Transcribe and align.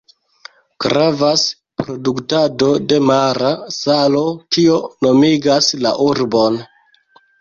Gravas 0.85 1.43
produktado 1.81 2.69
de 2.93 2.99
mara 3.09 3.53
salo, 3.77 4.25
kio 4.57 4.81
nomigas 5.09 5.71
la 5.87 5.97
urbon. 6.11 6.59